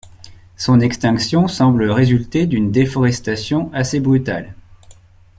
[0.57, 4.55] Son extinction semble résulter d’une déforestation assez brutale.